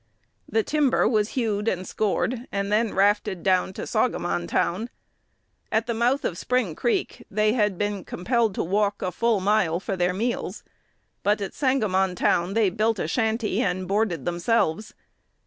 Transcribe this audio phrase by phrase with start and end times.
[0.49, 4.89] The timber was hewed and scored, and then "rafted down to Saugamon town."
[5.71, 9.79] At the mouth of Spring Creek they had been compelled to walk a full mile
[9.79, 10.63] for their meals;
[11.21, 14.95] but at Sangamon town they built a shanty, and boarded themselves.